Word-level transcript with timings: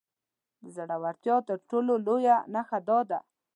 د 0.61 0.63
زورورتيا 0.75 1.35
تر 1.47 1.57
ټولو 1.69 1.93
لويه 2.05 2.37
نښه 2.53 2.79
دا 2.87 2.99
ده. 3.09 3.19